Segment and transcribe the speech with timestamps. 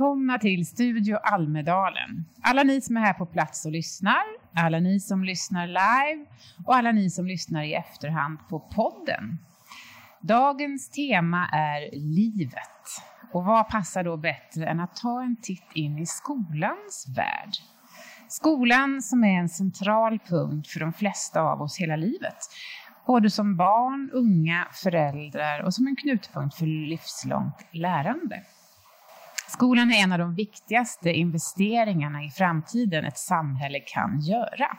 [0.00, 2.24] Välkomna till Studio Almedalen.
[2.42, 4.22] Alla ni som är här på plats och lyssnar,
[4.54, 6.26] alla ni som lyssnar live
[6.66, 9.38] och alla ni som lyssnar i efterhand på podden.
[10.20, 13.02] Dagens tema är livet.
[13.32, 17.52] Och vad passar då bättre än att ta en titt in i skolans värld?
[18.28, 22.38] Skolan som är en central punkt för de flesta av oss hela livet.
[23.06, 28.42] Både som barn, unga, föräldrar och som en knutpunkt för livslångt lärande.
[29.50, 34.78] Skolan är en av de viktigaste investeringarna i framtiden ett samhälle kan göra.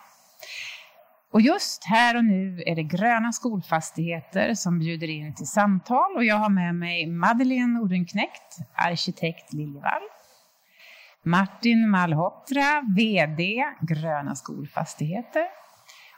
[1.32, 6.26] Och just här och nu är det Gröna skolfastigheter som bjuder in till samtal och
[6.26, 10.02] jag har med mig Madeleine Odenknekt, arkitekt Liljevall,
[11.24, 15.46] Martin Malhotra, VD Gröna skolfastigheter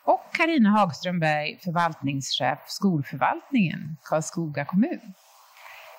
[0.05, 5.13] och Karina Hagström Berg, förvaltningschef Skolförvaltningen, Karlskoga kommun.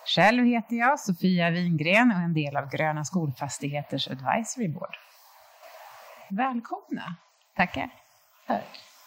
[0.06, 4.96] Själv heter jag Sofia Wingren och är en del av Gröna skolfastigheters advisory board.
[6.30, 7.16] Välkomna!
[7.56, 7.91] Tackar.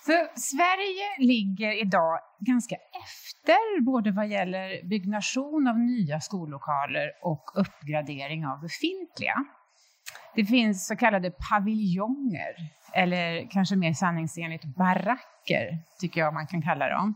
[0.06, 8.46] Så Sverige ligger idag ganska efter både vad gäller byggnation av nya skollokaler och uppgradering
[8.46, 9.46] av befintliga.
[10.36, 12.54] Det finns så kallade paviljonger,
[12.94, 17.16] eller kanske mer sanningsenligt baracker, tycker jag man kan kalla dem.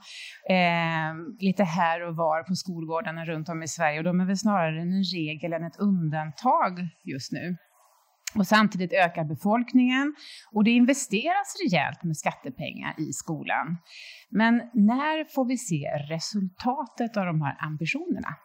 [0.49, 4.37] Eh, lite här och var på skolgårdarna runt om i Sverige och de är väl
[4.37, 7.57] snarare en regel än ett undantag just nu.
[8.35, 10.15] Och samtidigt ökar befolkningen
[10.51, 13.77] och det investeras rejält med skattepengar i skolan.
[14.29, 18.35] Men när får vi se resultatet av de här ambitionerna?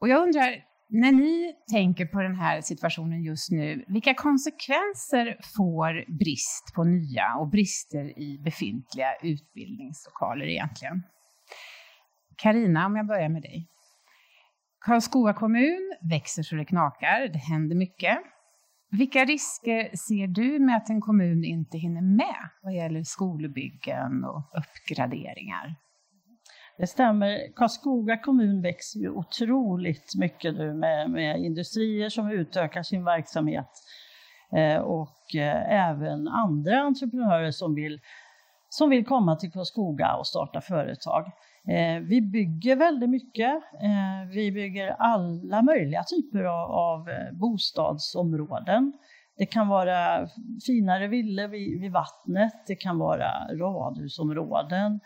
[0.00, 0.50] Och jag undrar,
[0.88, 7.34] när ni tänker på den här situationen just nu, vilka konsekvenser får brist på nya
[7.38, 11.02] och brister i befintliga utbildningslokaler egentligen?
[12.36, 13.68] Karina, om jag börjar med dig.
[14.86, 18.18] Karlskoga kommun växer så det knakar, det händer mycket.
[18.90, 24.42] Vilka risker ser du med att en kommun inte hinner med vad gäller skolbyggen och
[24.58, 25.76] uppgraderingar?
[26.78, 27.52] Det stämmer.
[27.56, 33.70] Karlskoga kommun växer ju otroligt mycket nu med, med industrier som utökar sin verksamhet
[34.56, 38.00] eh, och eh, även andra entreprenörer som vill,
[38.68, 41.32] som vill komma till Karlskoga och starta företag.
[41.68, 43.54] Eh, vi bygger väldigt mycket.
[43.82, 48.92] Eh, vi bygger alla möjliga typer av, av eh, bostadsområden.
[49.36, 50.28] Det kan vara
[50.66, 55.00] finare villor vid, vid vattnet, det kan vara radhusområden.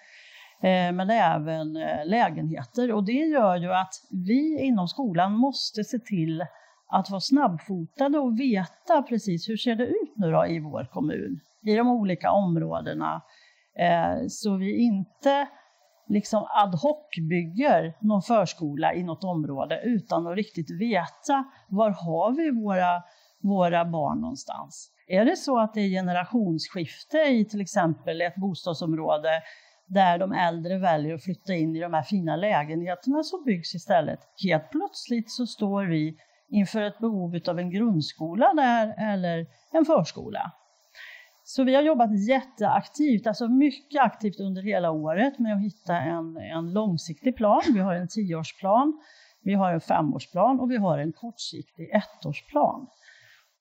[0.63, 2.93] Eh, men även eh, lägenheter.
[2.93, 6.45] Och det gör ju att vi inom skolan måste se till
[6.91, 11.41] att vara snabbfotade och veta precis hur ser det ut nu då i vår kommun,
[11.63, 13.23] i de olika områdena.
[13.79, 15.49] Eh, så vi inte
[16.09, 22.37] liksom ad hoc bygger någon förskola i något område utan att riktigt veta var har
[22.37, 23.03] vi våra,
[23.43, 24.91] våra barn någonstans.
[25.09, 29.31] Är det så att det är generationsskifte i till exempel ett bostadsområde
[29.89, 34.21] där de äldre väljer att flytta in i de här fina lägenheterna som byggs istället.
[34.45, 36.17] Helt plötsligt så står vi
[36.49, 40.53] inför ett behov av en grundskola där eller en förskola.
[41.45, 46.37] Så vi har jobbat jätteaktivt, alltså mycket aktivt under hela året med att hitta en,
[46.37, 47.63] en långsiktig plan.
[47.75, 49.01] Vi har en tioårsplan,
[49.43, 52.87] vi har en femårsplan och vi har en kortsiktig ettårsplan.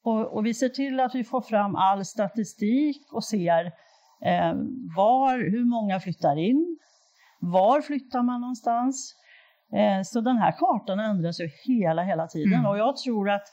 [0.03, 3.71] Och, och vi ser till att vi får fram all statistik och ser
[4.95, 6.77] var, hur många flyttar in?
[7.39, 9.15] Var flyttar man någonstans?
[9.73, 12.65] Eh, så den här kartan ändras ju hela, hela tiden mm.
[12.65, 13.47] och jag tror att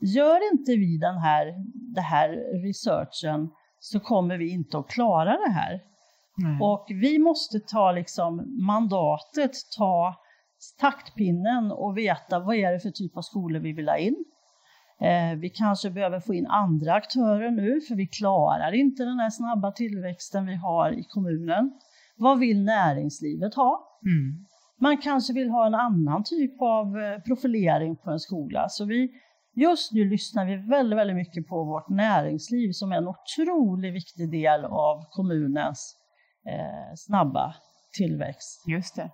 [0.00, 1.54] gör inte vi den här,
[1.94, 2.28] den här
[2.66, 3.50] researchen
[3.80, 5.80] så kommer vi inte att klara det här.
[6.42, 6.62] Mm.
[6.62, 10.14] Och vi måste ta liksom mandatet, ta
[10.80, 14.24] taktpinnen och veta vad är det för typ av skolor vi vill ha in.
[15.00, 19.30] Eh, vi kanske behöver få in andra aktörer nu, för vi klarar inte den här
[19.30, 21.72] snabba tillväxten vi har i kommunen.
[22.16, 24.00] Vad vill näringslivet ha?
[24.06, 24.46] Mm.
[24.80, 28.68] Man kanske vill ha en annan typ av eh, profilering på en skola.
[28.68, 29.10] Så vi,
[29.54, 34.30] just nu lyssnar vi väldigt, väldigt mycket på vårt näringsliv som är en otroligt viktig
[34.30, 35.96] del av kommunens
[36.46, 37.54] eh, snabba
[37.98, 38.64] tillväxt.
[38.66, 39.10] Just det.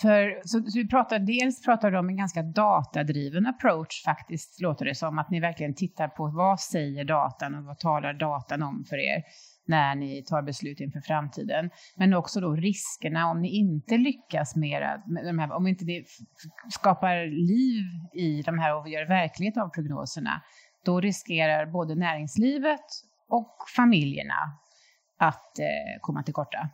[0.00, 4.94] För, så, du pratar, dels pratar du om en ganska datadriven approach faktiskt, låter det
[4.94, 5.18] som.
[5.18, 9.22] Att ni verkligen tittar på vad säger datan och vad talar datan om för er
[9.66, 11.70] när ni tar beslut inför framtiden.
[11.96, 16.04] Men också då riskerna om ni inte lyckas mera, med de här, om inte ni
[16.70, 20.42] skapar liv i de här och gör verklighet av prognoserna,
[20.84, 22.84] då riskerar både näringslivet
[23.28, 24.58] och familjerna
[25.18, 26.68] att eh, komma till korta.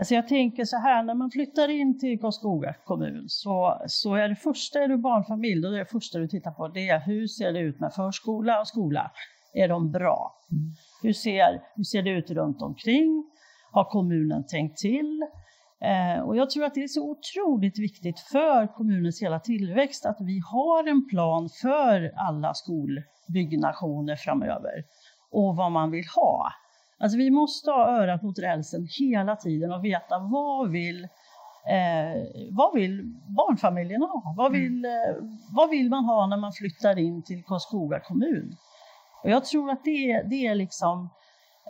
[0.00, 4.28] Alltså jag tänker så här, när man flyttar in till Karlskoga kommun så, så är
[4.28, 7.26] det första, är du barnfamilj, då är det första du tittar på det är hur
[7.26, 9.10] ser det ut med förskola och skola?
[9.54, 10.34] Är de bra?
[10.52, 10.72] Mm.
[11.02, 13.24] Hur, ser, hur ser det ut runt omkring?
[13.72, 15.22] Har kommunen tänkt till?
[15.80, 20.20] Eh, och jag tror att det är så otroligt viktigt för kommunens hela tillväxt att
[20.20, 24.84] vi har en plan för alla skolbyggnationer framöver
[25.30, 26.52] och vad man vill ha.
[27.00, 31.04] Alltså vi måste ha örat mot rälsen hela tiden och veta vad vill,
[31.66, 33.02] eh, vad vill
[33.36, 34.34] barnfamiljerna ha?
[34.36, 34.60] Vad mm.
[34.60, 34.90] vill, eh,
[35.56, 38.56] vad vill man ha när man flyttar in till Karlskoga kommun?
[39.22, 41.10] Och jag tror att det, det är liksom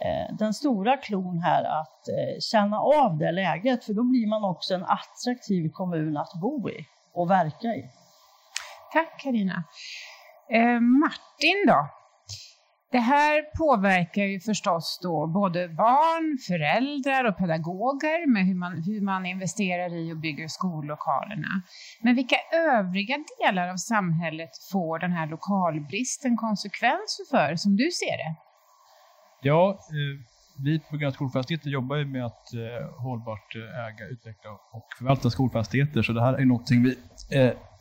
[0.05, 4.45] eh, den stora klon här att eh, känna av det läget, för då blir man
[4.45, 7.91] också en attraktiv kommun att bo i och verka i.
[8.93, 9.65] Tack Karina.
[10.51, 12.00] Eh, Martin då?
[12.93, 19.01] Det här påverkar ju förstås då både barn, föräldrar och pedagoger med hur man, hur
[19.01, 21.63] man investerar i och bygger skollokalerna.
[22.03, 28.17] Men vilka övriga delar av samhället får den här lokalbristen konsekvenser för, som du ser
[28.17, 28.37] det?
[29.43, 30.25] Ja, eh,
[30.65, 35.31] vi på Gröna Skolfastigheter jobbar ju med att eh, hållbart eh, äga, utveckla och förvalta
[35.31, 36.99] skolfastigheter, så det här är någonting vi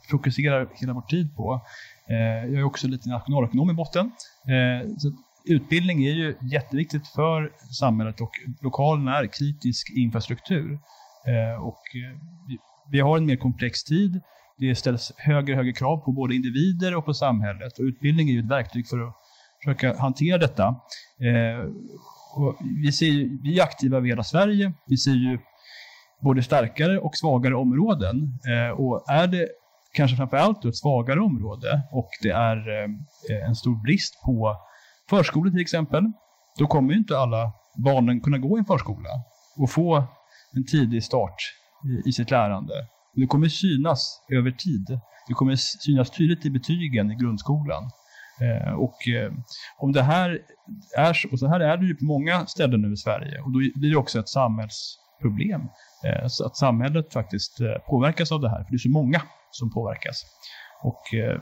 [0.09, 1.61] fokuserar hela vår tid på.
[2.09, 4.11] Eh, jag är också lite nationalekonom i botten.
[4.47, 5.11] Eh, så
[5.45, 10.79] utbildning är ju jätteviktigt för samhället och lokalerna är kritisk infrastruktur.
[11.27, 12.17] Eh, och eh,
[12.91, 14.21] vi har en mer komplex tid.
[14.57, 17.79] Det ställs högre och högre krav på både individer och på samhället.
[17.79, 19.13] Och utbildning är ju ett verktyg för att
[19.63, 20.67] försöka hantera detta.
[21.19, 21.69] Eh,
[22.35, 24.73] och vi, ser, vi är aktiva över hela Sverige.
[24.87, 25.39] Vi ser ju
[26.21, 28.39] både starkare och svagare områden.
[28.47, 29.47] Eh, och är det
[29.93, 34.57] kanske framför allt ett svagare område och det är eh, en stor brist på
[35.09, 36.03] förskolor till exempel,
[36.59, 39.09] då kommer ju inte alla barnen kunna gå i en förskola
[39.57, 40.03] och få
[40.55, 41.35] en tidig start
[41.85, 42.73] i, i sitt lärande.
[43.13, 44.99] Det kommer synas över tid.
[45.27, 47.83] Det kommer synas tydligt i betygen i grundskolan.
[48.41, 49.31] Eh, och eh,
[49.77, 50.39] om det här
[50.97, 53.51] är så, och så här är det ju på många ställen nu i Sverige, och
[53.51, 55.61] då blir det också ett samhällsproblem.
[56.03, 59.21] Eh, så att samhället faktiskt eh, påverkas av det här, för det är så många
[59.51, 60.25] som påverkas.
[60.81, 61.41] Och, eh,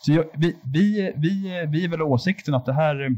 [0.00, 3.08] så jag, vi, vi, vi, vi är väl åsikten att det här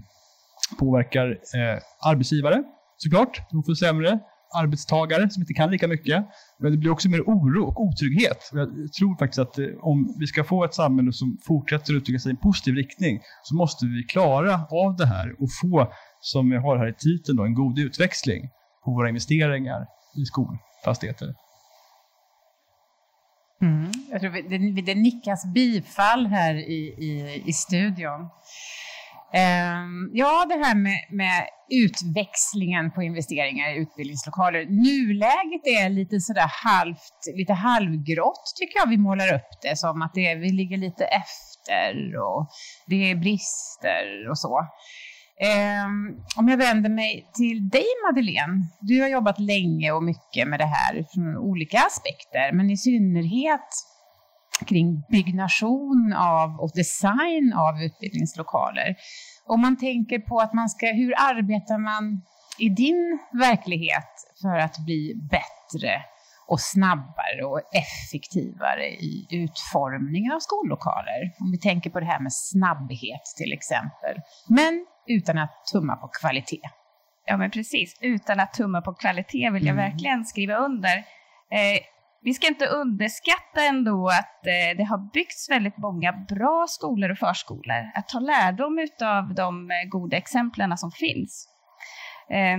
[0.79, 2.63] påverkar eh, arbetsgivare
[2.97, 3.51] såklart.
[3.51, 4.19] De får sämre
[4.55, 6.25] arbetstagare som inte kan lika mycket.
[6.59, 8.51] Men det blir också mer oro och otrygghet.
[8.53, 12.31] jag tror faktiskt att om vi ska få ett samhälle som fortsätter att utvecklas i
[12.31, 16.77] en positiv riktning så måste vi klara av det här och få, som vi har
[16.77, 18.49] här i titeln, då, en god utväxling
[18.85, 19.87] på våra investeringar
[20.17, 21.35] i skolfastigheter.
[23.63, 23.93] Mm.
[24.11, 28.21] Jag tror det, det nickas bifall här i, i, i studion.
[29.33, 34.65] Um, ja, det här med, med, utväxlingen på investeringar i utbildningslokaler.
[34.65, 40.15] Nuläget är lite sådär halvt, lite halvgrått tycker jag vi målar upp det som att
[40.15, 42.49] det, vi ligger lite efter och
[42.87, 44.67] det är brister och så.
[45.43, 48.67] Ehm, om jag vänder mig till dig Madeleine.
[48.81, 53.69] Du har jobbat länge och mycket med det här från olika aspekter, men i synnerhet
[54.67, 58.97] kring byggnation av och design av utbildningslokaler.
[59.47, 62.23] Om man tänker på att man ska, hur arbetar man
[62.59, 64.13] i din verklighet
[64.43, 65.93] för att bli bättre
[66.51, 71.21] och snabbare och effektivare i utformningen av skollokaler?
[71.41, 74.15] Om vi tänker på det här med snabbhet till exempel.
[74.49, 76.71] Men utan att tumma på kvalitet.
[77.27, 77.99] Ja, men precis.
[78.01, 79.91] Utan att tumma på kvalitet vill jag mm.
[79.91, 80.97] verkligen skriva under.
[81.53, 81.81] Eh,
[82.23, 87.19] vi ska inte underskatta ändå att eh, det har byggts väldigt många bra skolor och
[87.19, 87.91] förskolor.
[87.95, 91.49] Att ta lärdom av de eh, goda exemplen som finns.
[92.31, 92.59] Eh,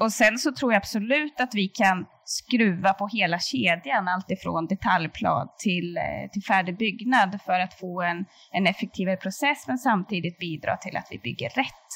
[0.00, 5.48] och sen så tror jag absolut att vi kan skruva på hela kedjan, alltifrån detaljplan
[5.58, 10.76] till, eh, till färdig byggnad för att få en, en effektivare process men samtidigt bidra
[10.76, 11.88] till att vi bygger rätt.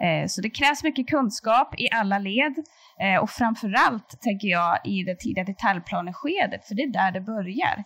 [0.00, 2.54] Eh, så det krävs mycket kunskap i alla led
[3.00, 7.84] eh, och framförallt tänker jag i det tidiga detaljplaneskedet, för det är där det börjar.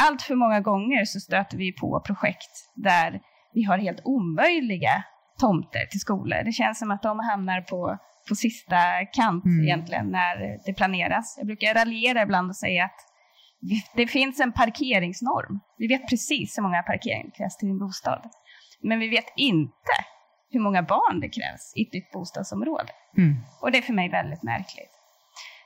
[0.00, 3.20] Allt för många gånger så stöter vi på projekt där
[3.54, 5.04] vi har helt omöjliga
[5.40, 6.44] tomter till skolor.
[6.44, 8.76] Det känns som att de hamnar på, på sista
[9.12, 9.64] kant mm.
[9.64, 11.34] egentligen när det planeras.
[11.38, 13.00] Jag brukar raljera ibland och säga att
[13.94, 15.60] det finns en parkeringsnorm.
[15.78, 18.22] Vi vet precis hur många parkeringar det krävs till din bostad.
[18.82, 19.94] Men vi vet inte
[20.50, 22.92] hur många barn det krävs i ett nytt bostadsområde.
[23.16, 23.36] Mm.
[23.60, 24.90] Och det är för mig väldigt märkligt.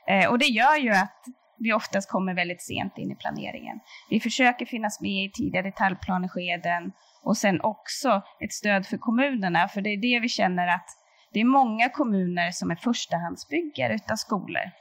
[0.07, 1.21] Eh, och det gör ju att
[1.57, 3.79] vi oftast kommer väldigt sent in i planeringen.
[4.09, 6.91] Vi försöker finnas med i tidiga detaljplaneskeden
[7.23, 10.89] och sen också ett stöd för kommunerna, för det är det vi känner att
[11.33, 14.71] det är många kommuner som är förstahandsbyggare utav skolor.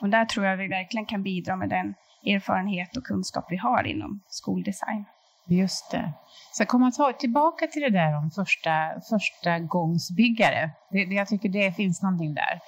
[0.00, 1.94] Och där tror jag vi verkligen kan bidra med den
[2.26, 5.04] erfarenhet och kunskap vi har inom skoldesign.
[5.48, 6.12] Just det.
[6.52, 10.70] Så jag kommer att tillbaka till det där om första, första gångsbyggare.
[10.90, 12.60] Det, det, jag tycker det finns någonting där.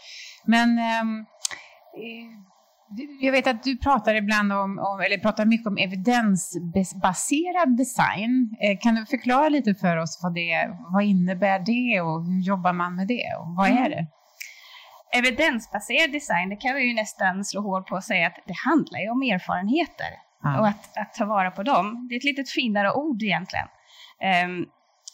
[0.44, 0.68] Men
[1.02, 1.26] um,
[3.20, 8.56] jag vet att du pratar ibland om, om, eller pratar mycket om evidensbaserad design.
[8.60, 12.72] Eh, kan du förklara lite för oss vad det vad innebär det och hur jobbar
[12.72, 14.06] man med det och vad är det?
[15.18, 19.00] Evidensbaserad design, det kan vi ju nästan slå hål på och säga att det handlar
[19.00, 20.10] ju om erfarenheter
[20.42, 20.58] ah.
[20.60, 22.06] och att, att, ta vara på dem.
[22.08, 23.66] Det är ett lite finare ord egentligen.
[24.44, 24.66] Um,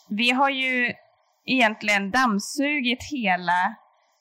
[0.08, 0.92] vi har ju
[1.46, 3.74] egentligen dammsugit hela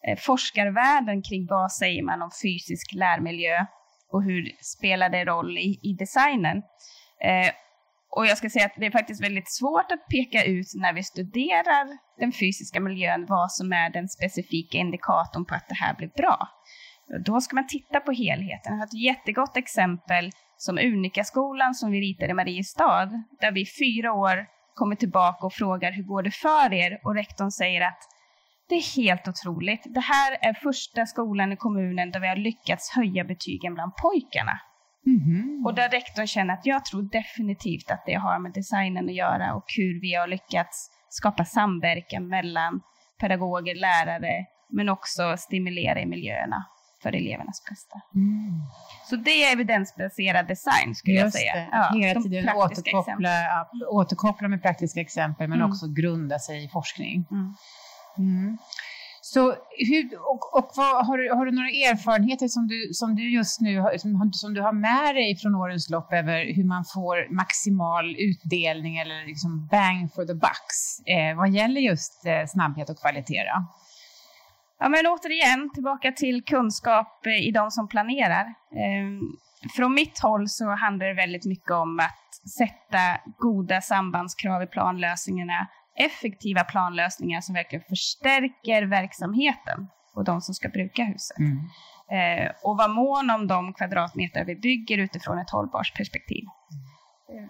[0.08, 3.66] Eh, forskarvärlden kring vad säger man om fysisk lärmiljö
[4.12, 6.58] och hur spelar det roll i, i designen.
[7.24, 7.52] Eh,
[8.16, 11.04] och jag ska säga att det är faktiskt väldigt svårt att peka ut när vi
[11.04, 16.12] studerar den fysiska miljön vad som är den specifika indikatorn på att det här blir
[16.18, 16.48] bra.
[17.26, 18.74] Då ska man titta på helheten.
[18.74, 23.10] Jag har ett jättegott exempel som Unika-skolan som vi ritade i Mariestad,
[23.42, 27.00] där vi fyra år kommer tillbaka och frågar hur går det för er?
[27.04, 28.13] Och rektorn säger att
[28.70, 29.84] det är helt otroligt.
[29.94, 34.60] Det här är första skolan i kommunen där vi har lyckats höja betygen bland pojkarna.
[35.06, 35.66] Mm-hmm.
[35.66, 39.54] Och där rektorn känner att jag tror definitivt att det har med designen att göra
[39.54, 42.82] och hur vi har lyckats skapa samverkan mellan
[43.20, 46.66] pedagoger, lärare, men också stimulera i miljöerna
[47.04, 48.02] för elevernas bästa.
[48.16, 48.62] Mm.
[49.10, 51.56] Så det är evidensbaserad design skulle Just jag säga.
[51.56, 51.70] Det.
[51.72, 55.72] Ja, Hela tiden återkoppla, återkoppla med praktiska exempel men mm.
[55.72, 57.26] också grunda sig i forskning.
[57.32, 57.54] Mm.
[58.18, 58.58] Mm.
[59.22, 59.56] Så
[59.90, 63.62] hur, och, och vad, har, du, har du några erfarenheter som du, som du just
[63.62, 67.34] nu har, som, som, du har med dig från årens lopp över hur man får
[67.34, 73.00] maximal utdelning eller liksom bang for the bucks eh, vad gäller just eh, snabbhet och
[73.00, 73.44] kvalitet?
[73.44, 73.66] Då?
[74.80, 78.46] Ja, men återigen tillbaka till kunskap eh, i de som planerar.
[78.82, 79.08] Eh,
[79.76, 85.68] från mitt håll så handlar det väldigt mycket om att sätta goda sambandskrav i planlösningarna
[85.96, 91.38] effektiva planlösningar som verkligen förstärker verksamheten och de som ska bruka huset.
[91.40, 91.58] Mm.
[92.12, 96.44] Eh, och vara mån om de kvadratmeter vi bygger utifrån ett hållbart perspektiv.
[97.30, 97.50] Mm.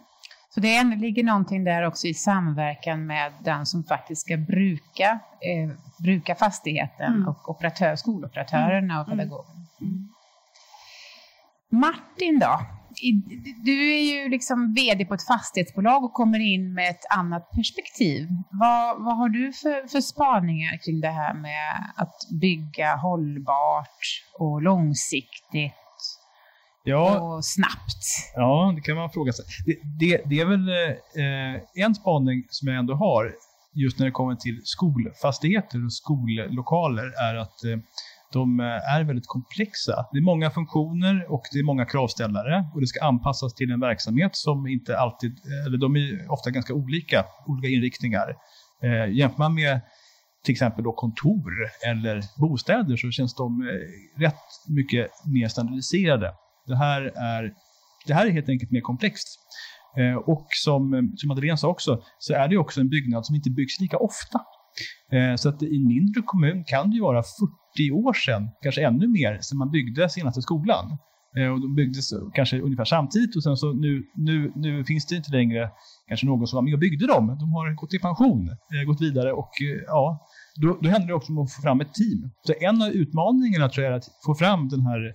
[0.49, 5.75] Så det ligger någonting där också i samverkan med den som faktiskt ska bruka, eh,
[5.99, 7.27] bruka fastigheten mm.
[7.27, 9.19] och operatör, skoloperatörerna och mm.
[9.19, 9.65] pedagogerna.
[9.81, 10.09] Mm.
[11.69, 12.59] Martin då?
[13.63, 18.27] Du är ju liksom vd på ett fastighetsbolag och kommer in med ett annat perspektiv.
[18.51, 23.99] Vad, vad har du för, för spaningar kring det här med att bygga hållbart
[24.39, 25.73] och långsiktigt
[26.83, 28.03] ja, och snabbt?
[28.35, 29.45] Ja, det kan man fråga sig.
[29.65, 33.33] Det, det, det är väl eh, en spaning som jag ändå har
[33.73, 37.77] just när det kommer till skolfastigheter och skollokaler är att eh,
[38.33, 40.05] de eh, är väldigt komplexa.
[40.11, 43.79] Det är många funktioner och det är många kravställare och det ska anpassas till en
[43.79, 48.35] verksamhet som inte alltid, eh, eller de är ofta ganska olika, olika inriktningar.
[48.83, 49.81] Eh, jämför man med
[50.43, 51.51] till exempel då kontor
[51.85, 56.33] eller bostäder så känns de eh, rätt mycket mer standardiserade.
[56.67, 57.53] Det här är,
[58.07, 59.27] det här är helt enkelt mer komplext.
[59.97, 63.49] Eh, och som, som Madeleine sa också, så är det också en byggnad som inte
[63.49, 64.41] byggs lika ofta.
[65.11, 68.85] Eh, så att i en mindre kommun kan det ju vara 40 år sedan, kanske
[68.87, 70.97] ännu mer, sedan man byggde senaste skolan.
[71.37, 75.15] Eh, och de byggdes kanske ungefär samtidigt och sen så nu, nu, nu finns det
[75.15, 75.69] inte längre
[76.07, 77.37] kanske någon som var med och byggde dem.
[77.39, 80.27] De har gått i pension, eh, gått vidare och eh, ja,
[80.61, 82.31] då, då händer det också att få fram ett team.
[82.47, 85.13] Så en av utmaningarna tror jag är att få fram den här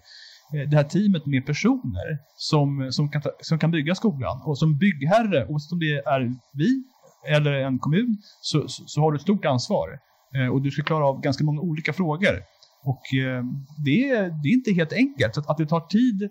[0.70, 5.46] det här teamet med personer som, som, kan, som kan bygga skolan och som byggherre,
[5.46, 6.84] oavsett om det är vi
[7.28, 9.88] eller en kommun så, så, så har du ett stort ansvar.
[10.34, 12.42] Eh, och du ska klara av ganska många olika frågor.
[12.84, 13.44] Och eh,
[13.84, 15.34] det, är, det är inte helt enkelt.
[15.34, 16.30] Så att, att det tar tid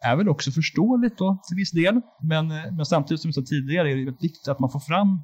[0.00, 2.00] är väl också förståeligt då, till viss del.
[2.22, 4.80] Men, eh, men samtidigt som jag sa tidigare är det väldigt viktigt att man får
[4.80, 5.20] fram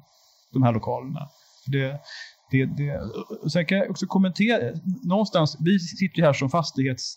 [0.53, 1.27] de här lokalerna.
[1.67, 2.01] Det,
[2.51, 2.99] det, det,
[3.51, 7.15] sen kan jag också kommentera, någonstans, vi sitter ju här som fastighets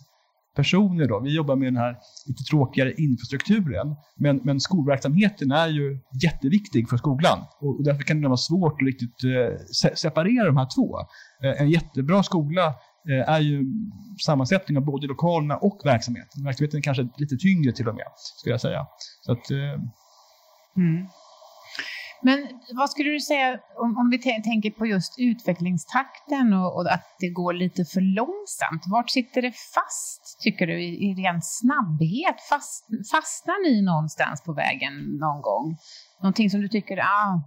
[0.55, 1.09] personer.
[1.09, 1.21] Då.
[1.21, 1.97] Vi jobbar med den här
[2.27, 3.97] lite tråkigare infrastrukturen.
[4.17, 7.39] Men, men skolverksamheten är ju jätteviktig för skolan.
[7.61, 10.99] Och, och därför kan det vara svårt att riktigt eh, se separera de här två.
[11.43, 12.67] Eh, en jättebra skola
[13.09, 13.65] eh, är ju
[14.25, 16.45] sammansättning av både lokalerna och verksamheten.
[16.45, 18.87] Verksamheten är kanske lite tyngre till och med, skulle jag säga.
[19.27, 19.81] Så att, eh,
[20.77, 21.07] mm.
[22.27, 22.39] Men
[22.77, 27.29] vad skulle du säga om, om vi tänker på just utvecklingstakten och, och, att det
[27.29, 28.83] går lite för långsamt?
[28.87, 32.37] Vart sitter det fast, tycker du, i, i ren snabbhet?
[32.51, 35.77] Fast, fastnar ni någonstans på vägen någon gång?
[36.23, 37.43] Någonting som du tycker, ah,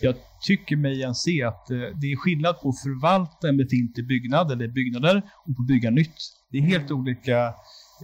[0.00, 4.06] jag tycker mig igen se att eh, det är skillnad på att förvalta en befintlig
[4.06, 6.18] byggnad eller byggnader och på att bygga nytt.
[6.50, 7.38] Det är helt olika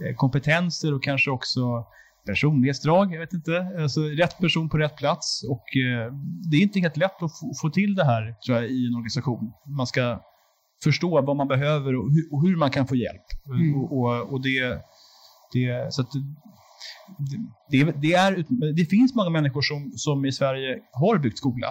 [0.03, 1.85] eh, kompetenser och kanske också
[2.25, 3.67] personlighetsdrag, jag vet inte.
[3.79, 6.13] Alltså rätt person på rätt plats och eh,
[6.51, 9.51] det är inte helt lätt att få, till det här tror jag, i en organisation.
[9.77, 10.21] Man ska
[10.83, 13.25] förstå vad man behöver och hur, och hur man kan få hjälp.
[13.45, 13.75] Mm.
[13.75, 14.81] Och, och, och, det,
[15.53, 16.11] det, så att,
[17.69, 21.67] det, det, är, det finns många människor som, som i Sverige har byggt skola.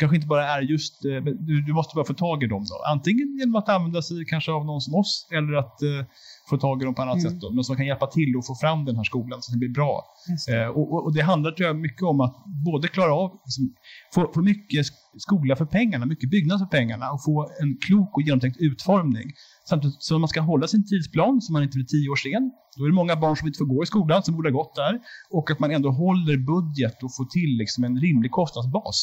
[0.00, 2.76] Kanske inte bara är just, eh, du, du måste bara få tag i dem då.
[2.92, 6.06] Antingen genom att använda sig kanske av någon som oss eller att eh,
[6.50, 7.30] få tag i dem på annat mm.
[7.30, 7.40] sätt.
[7.40, 9.58] Då, men som kan hjälpa till att få fram den här skolan så att den
[9.58, 10.04] blir bra.
[10.46, 10.62] Det.
[10.62, 13.74] Eh, och, och, det handlar tror jag mycket om att både klara av, liksom,
[14.14, 14.86] få, få mycket
[15.18, 19.28] skola för pengarna, mycket byggnad för pengarna och få en klok och genomtänkt utformning.
[19.68, 22.50] Samtidigt som man ska hålla sin tidsplan så man inte blir tio år sen.
[22.76, 24.74] Då är det många barn som inte får gå i skolan som borde ha gått
[24.76, 25.00] där.
[25.30, 28.96] Och att man ändå håller budget och får till liksom en rimlig kostnadsbas.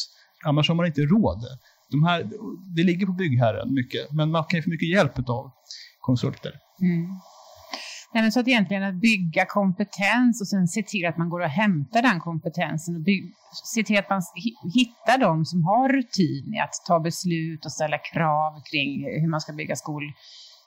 [0.44, 1.44] Annars har man inte råd.
[1.90, 2.30] De här,
[2.76, 5.50] det ligger på byggherren mycket, men man kan ju få mycket hjälp av
[6.00, 6.52] konsulter.
[6.80, 7.08] Mm.
[8.14, 11.40] Nej, men så att egentligen att bygga kompetens och sen se till att man går
[11.40, 13.32] och hämtar den kompetensen och bygg,
[13.74, 14.22] se till att man
[14.74, 18.90] hittar de som har rutin i att ta beslut och ställa krav kring
[19.20, 20.02] hur man ska bygga skol,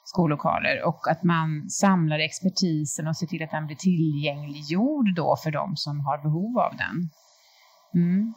[0.04, 5.50] skollokaler och att man samlar expertisen och ser till att den blir tillgängliggjord då för
[5.50, 7.10] de som har behov av den.
[8.02, 8.34] Mm.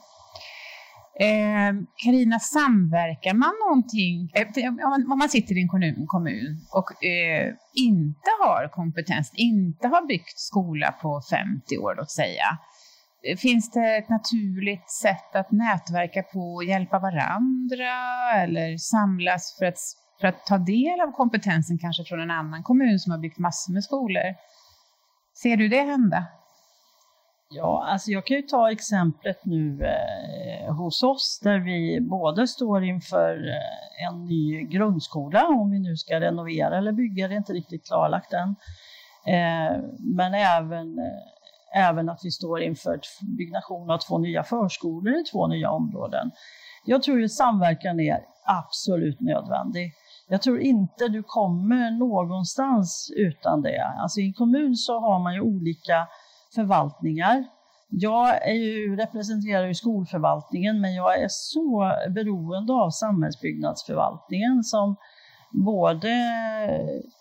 [1.19, 7.03] Ehm, Karina, eh, samverkar man någonting, eh, om man sitter i en kommun, kommun och
[7.05, 12.57] eh, inte har kompetens, inte har byggt skola på 50 år, låt säga,
[13.27, 17.93] eh, finns det ett naturligt sätt att nätverka på och hjälpa varandra
[18.36, 19.79] eller samlas för att,
[20.22, 23.73] för att ta del av kompetensen kanske från en annan kommun som har byggt massor
[23.73, 24.36] med skolor?
[25.43, 26.25] Ser du det hända?
[27.49, 32.47] Ja, alltså jag kan ju ta exemplet nu eh, Eh, hos oss där vi både
[32.47, 37.38] står inför eh, en ny grundskola, om vi nu ska renovera eller bygga, det är
[37.38, 38.56] inte riktigt klarlagt än.
[39.28, 40.97] Eh, men även,
[41.73, 42.99] även att vi står inför
[43.38, 46.32] byggnation av två nya förskolor i två nya områden.
[46.86, 49.93] Jag tror att samverkan är absolut nödvändig.
[50.28, 53.84] Jag tror inte du kommer någonstans utan det.
[53.84, 56.08] Alltså i en kommun så har man ju olika
[56.56, 57.43] förvaltningar.
[57.97, 64.95] Jag är ju, representerar ju skolförvaltningen men jag är så beroende av samhällsbyggnadsförvaltningen som
[65.51, 66.10] både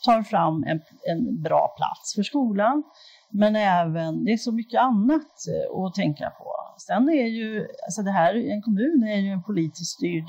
[0.04, 2.82] tar fram en, en bra plats för skolan
[3.30, 6.46] men även, det är så mycket annat eh, att tänka på.
[6.86, 10.28] Sen är ju, alltså det här, en kommun är ju en politiskt styrd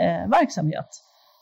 [0.00, 0.88] eh, verksamhet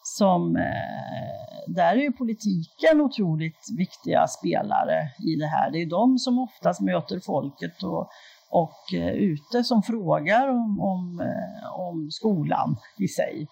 [0.03, 5.71] som eh, där är ju politiken otroligt viktiga spelare i det här.
[5.71, 8.09] Det är de som oftast möter folket och,
[8.51, 13.49] och eh, ute som frågar om, om, eh, om skolan i sig.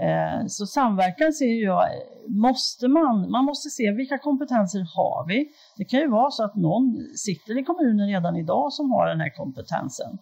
[0.00, 1.84] Eh, så samverkan ser jag,
[2.28, 5.48] måste man, man måste se vilka kompetenser har vi?
[5.76, 9.20] Det kan ju vara så att någon sitter i kommunen redan idag som har den
[9.20, 10.18] här kompetensen.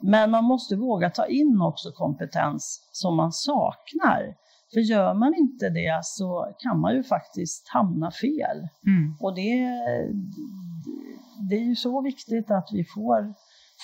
[0.00, 4.34] Men man måste våga ta in också kompetens som man saknar.
[4.72, 8.68] För gör man inte det så kan man ju faktiskt hamna fel.
[8.86, 9.14] Mm.
[9.20, 9.58] Och det,
[11.50, 13.34] det är ju så viktigt att vi får,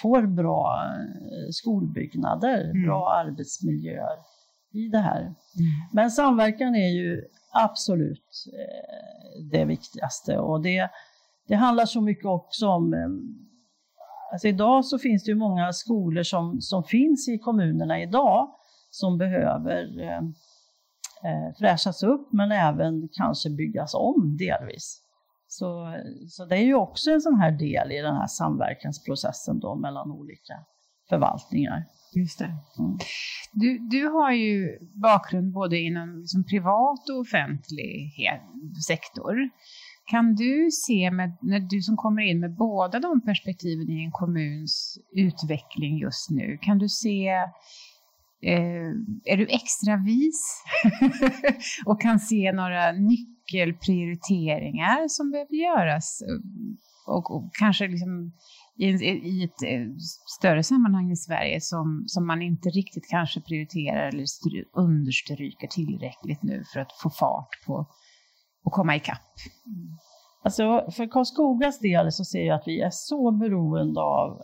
[0.02, 2.82] får bra eh, skolbyggnader, mm.
[2.86, 4.18] bra arbetsmiljöer
[4.72, 5.20] i det här.
[5.20, 5.34] Mm.
[5.92, 10.90] Men samverkan är ju absolut eh, det viktigaste och det,
[11.48, 13.08] det handlar så mycket också om eh,
[14.32, 18.48] Alltså idag så finns det ju många skolor som, som finns i kommunerna idag
[18.90, 20.20] som behöver eh,
[21.58, 25.02] fräschas upp men även kanske byggas om delvis.
[25.48, 25.94] Så,
[26.28, 30.10] så det är ju också en sån här del i den här samverkansprocessen då mellan
[30.10, 30.54] olika
[31.08, 31.84] förvaltningar.
[32.14, 32.44] Just det.
[32.78, 32.98] Mm.
[33.52, 38.12] Du, du har ju bakgrund både inom liksom privat och offentlig
[38.88, 39.34] sektor.
[40.10, 44.12] Kan du se, med, när du som kommer in med båda de perspektiven i en
[44.12, 47.46] kommuns utveckling just nu, kan du se Eh,
[48.42, 48.90] Eh,
[49.24, 50.64] är du extra vis
[51.86, 56.28] och kan se några nyckelprioriteringar som behöver göras eh,
[57.06, 58.32] och, och kanske liksom
[58.76, 59.86] i, i ett eh,
[60.38, 64.26] större sammanhang i Sverige som, som man inte riktigt kanske prioriterar eller
[64.72, 67.86] understryker tillräckligt nu för att få fart på
[68.64, 69.34] och komma ikapp?
[70.44, 74.40] Alltså för Karlskogas del så ser jag att vi är så beroende av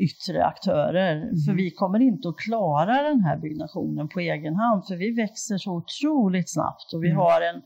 [0.00, 1.16] yttre aktörer.
[1.16, 1.36] Mm.
[1.36, 5.58] För vi kommer inte att klara den här byggnationen på egen hand för vi växer
[5.58, 7.18] så otroligt snabbt och vi mm.
[7.18, 7.62] har en,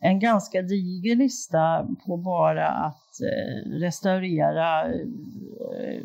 [0.00, 6.02] en ganska diger lista på bara att eh, restaurera eh,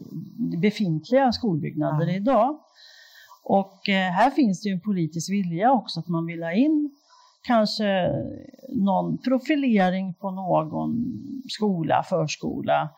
[0.62, 2.16] befintliga skolbyggnader mm.
[2.16, 2.60] idag.
[3.44, 6.92] Och eh, här finns det ju en politisk vilja också att man vill ha in
[7.44, 8.10] kanske
[8.76, 10.94] någon profilering på någon
[11.50, 12.90] skola, förskola.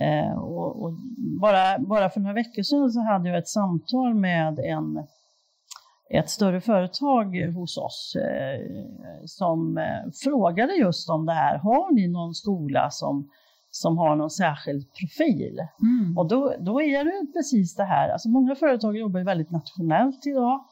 [0.00, 0.92] Eh, och, och,
[1.40, 5.06] bara, bara för några veckor sedan så hade jag ett samtal med en,
[6.10, 8.60] ett större företag hos oss eh,
[9.24, 11.58] som eh, frågade just om det här.
[11.58, 13.30] Har ni någon skola som,
[13.70, 15.58] som har någon särskild profil?
[15.82, 16.18] Mm.
[16.18, 18.08] Och då, då är det precis det här.
[18.08, 20.64] Alltså många företag jobbar väldigt nationellt idag.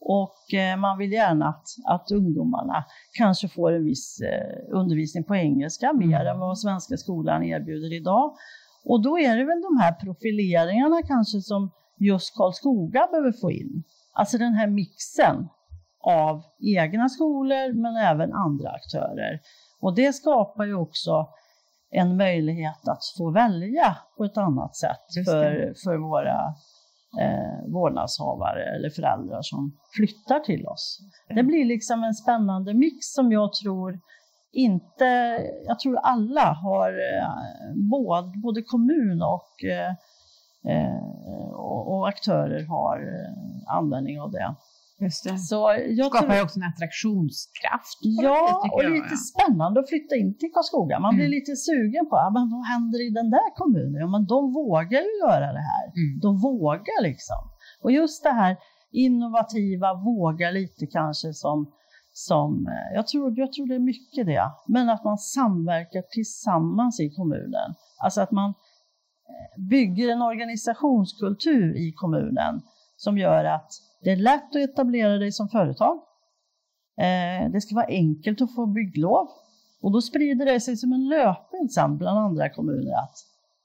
[0.00, 5.36] Och eh, man vill gärna att, att ungdomarna kanske får en viss eh, undervisning på
[5.36, 6.26] engelska mer mm.
[6.26, 8.36] än vad svenska skolan erbjuder idag.
[8.84, 13.82] Och då är det väl de här profileringarna kanske som just Karlskoga behöver få in.
[14.12, 15.48] Alltså den här mixen
[16.00, 16.42] av
[16.76, 19.40] egna skolor men även andra aktörer.
[19.80, 21.28] Och det skapar ju också
[21.90, 26.54] en möjlighet att få välja på ett annat sätt för, för våra
[27.20, 31.00] eh, vårdnadshavare eller föräldrar som flyttar till oss.
[31.28, 34.00] Det blir liksom en spännande mix som jag tror
[34.52, 35.04] inte,
[35.66, 37.28] jag tror alla har, eh,
[37.90, 39.90] både, både kommun och, eh,
[40.72, 41.02] eh
[41.52, 42.98] och, och, aktörer har
[43.78, 44.54] användning av det.
[45.00, 45.38] Just det.
[45.38, 46.36] Så jag skapar tror...
[46.36, 47.98] ju också en attraktionskraft.
[48.00, 48.92] Ja, det, och jag.
[48.92, 50.98] lite spännande att flytta in till Karlskoga.
[50.98, 51.16] Man mm.
[51.18, 54.00] blir lite sugen på ah, men vad händer i den där kommunen.
[54.00, 55.86] Ja, men de vågar ju göra det här.
[56.00, 56.20] Mm.
[56.24, 57.42] De vågar liksom.
[57.82, 58.56] Och just det här
[58.92, 61.72] innovativa, våga lite kanske som,
[62.18, 64.50] som eh, jag, tror, jag tror det är mycket det.
[64.66, 67.74] Men att man samverkar tillsammans i kommunen.
[67.98, 68.50] Alltså att man
[69.28, 72.62] eh, bygger en organisationskultur i kommunen
[72.96, 75.96] som gör att det är lätt att etablera dig som företag.
[76.96, 79.28] Eh, det ska vara enkelt att få bygglov.
[79.80, 83.16] Och då sprider det sig som en löpeld sen bland andra kommuner att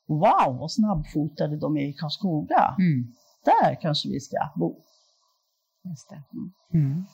[0.08, 2.76] wow, vad snabbfotade de är i Karlskoga.
[2.80, 3.14] Mm.
[3.46, 4.82] Där kanske vi ska bo.
[5.84, 6.24] Just det.
[6.78, 7.06] Mm.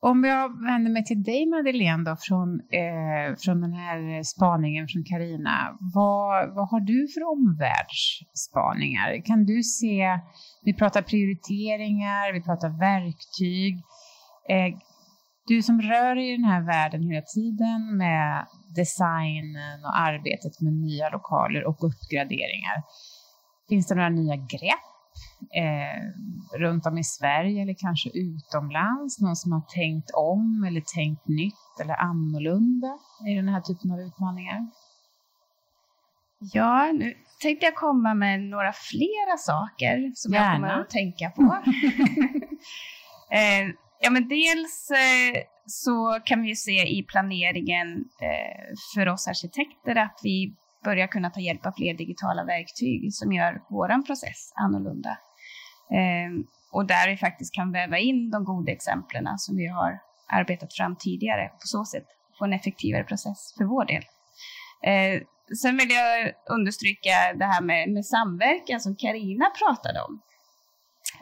[0.00, 5.04] Om jag vänder mig till dig Madeleine då, från, eh, från den här spaningen från
[5.04, 5.78] Karina.
[5.94, 9.24] Vad, vad har du för omvärldsspaningar?
[9.24, 10.20] Kan du se,
[10.62, 13.74] vi pratar prioriteringar, vi pratar verktyg.
[14.48, 14.78] Eh,
[15.46, 20.72] du som rör dig i den här världen hela tiden med designen och arbetet med
[20.72, 22.76] nya lokaler och uppgraderingar.
[23.68, 24.95] Finns det några nya grepp
[25.54, 26.02] eh,
[26.58, 31.80] runt om i Sverige eller kanske utomlands, någon som har tänkt om eller tänkt nytt
[31.80, 32.98] eller annorlunda
[33.28, 34.66] i den här typen av utmaningar?
[36.38, 40.46] Ja, nu tänkte jag komma med några flera saker som Gärna.
[40.46, 41.42] jag kommer att tänka på.
[43.30, 43.66] eh,
[44.00, 50.20] ja, men dels eh, så kan vi se i planeringen eh, för oss arkitekter att
[50.22, 50.54] vi
[50.88, 55.12] börja kunna ta hjälp av fler digitala verktyg som gör vår process annorlunda.
[55.98, 56.30] Eh,
[56.72, 59.92] och där vi faktiskt kan väva in de goda exemplen som vi har
[60.28, 61.48] arbetat fram tidigare.
[61.48, 62.06] På så sätt
[62.38, 64.02] få en effektivare process för vår del.
[64.90, 65.22] Eh,
[65.62, 70.20] sen vill jag understryka det här med, med samverkan som Karina pratade om.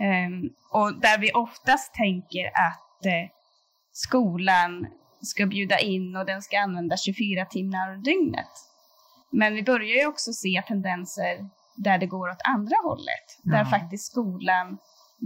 [0.07, 0.31] Eh,
[0.71, 3.31] och där vi oftast tänker att eh,
[3.93, 4.87] skolan
[5.21, 8.74] ska bjuda in och den ska använda 24 timmar om dygnet.
[9.35, 13.27] Men vi börjar ju också se tendenser där det går åt andra hållet.
[13.43, 13.53] Ja.
[13.53, 14.79] Där faktiskt skolan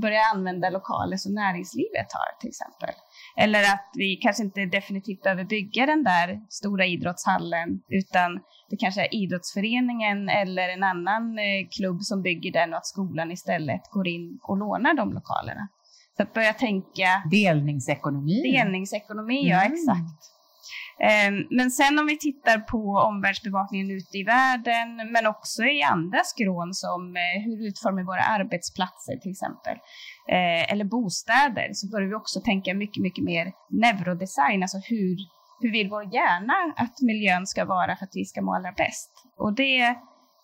[0.03, 2.95] börjar använda lokaler som näringslivet har till exempel.
[3.37, 8.41] Eller att vi kanske inte definitivt behöver bygga den där stora idrottshallen utan
[8.71, 13.33] det kanske är idrottsföreningen eller en annan eh, klubb som bygger den och att skolan
[13.33, 15.69] istället går in och lånar de lokalerna.
[16.17, 17.23] Så att börja tänka...
[17.31, 18.43] Delningsekonomi.
[18.43, 19.51] Delningsekonomi, mm.
[19.51, 20.38] ja exakt.
[21.01, 22.79] Ehm, men sen om vi tittar på
[23.11, 29.17] omvärldsbevakningen ute i världen, men också i andra skrån som eh, hur utformar våra arbetsplatser
[29.17, 29.77] till exempel,
[30.29, 35.17] eh, eller bostäder, så börjar vi också tänka mycket, mycket mer neurodesign, alltså hur,
[35.61, 39.11] hur vill vår hjärna att miljön ska vara för att vi ska må allra bäst?
[39.37, 39.97] Och det,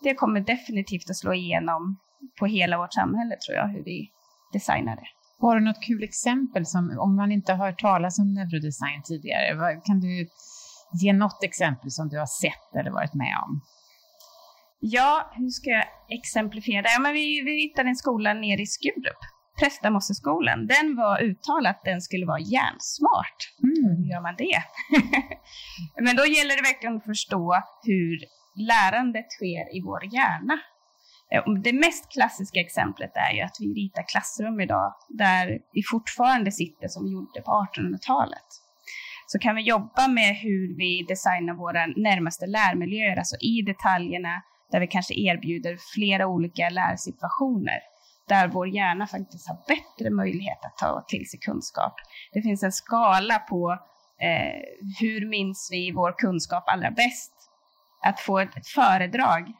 [0.02, 1.98] det kommer definitivt att slå igenom
[2.38, 4.10] på hela vårt samhälle tror jag, hur vi
[4.52, 5.23] designar det.
[5.44, 9.80] Har du något kul exempel som, om man inte har hört talas om neurodesign tidigare,
[9.84, 10.28] kan du
[11.02, 13.60] ge något exempel som du har sett eller varit med om?
[14.80, 15.86] Ja, hur ska jag
[16.18, 16.84] exemplifiera?
[16.94, 19.22] Ja, men vi, vi hittade en skola nere i Skurup,
[19.60, 20.66] Prästamosseskolan.
[20.66, 23.38] Den var uttalat att den skulle vara hjärnsmart.
[23.62, 23.96] Mm.
[23.98, 24.58] Hur gör man det?
[26.04, 28.16] men då gäller det verkligen att förstå hur
[28.70, 30.56] lärandet sker i vår hjärna.
[31.34, 36.52] Eh, det mest klassiska exemplet är ju att vi ritar klassrum idag där vi fortfarande
[36.52, 38.48] sitter som vi gjorde på 1800-talet.
[39.26, 44.80] Så kan vi jobba med hur vi designar våra närmaste lärmiljöer, alltså i detaljerna, där
[44.80, 47.80] vi kanske erbjuder flera olika lärsituationer
[48.28, 51.94] där vår hjärna faktiskt har bättre möjlighet att ta till sig kunskap.
[52.32, 53.78] Det finns en skala på
[54.20, 54.60] eh,
[55.00, 57.32] hur minns vi vår kunskap allra bäst?
[58.02, 59.52] Att få ett, ett föredrag,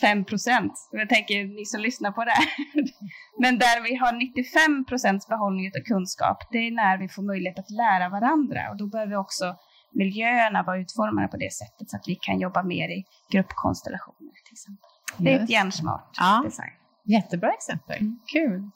[0.00, 0.72] 5 procent.
[0.92, 2.46] Jag tänker ni som lyssnar på det här.
[3.42, 7.58] Men där vi har 95 procents behållning av kunskap, det är när vi får möjlighet
[7.58, 9.56] att lära varandra och då behöver vi också
[9.92, 14.52] miljöerna vara utformade på det sättet så att vi kan jobba mer i gruppkonstellationer till
[14.52, 14.88] exempel.
[15.16, 16.42] Det är ett hjärnsmart ja.
[16.44, 16.72] design.
[17.04, 17.98] Jättebra exempel.
[18.00, 18.18] Mm.
[18.32, 18.70] Kul.